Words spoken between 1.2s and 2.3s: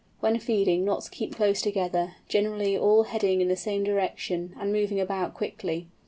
close together,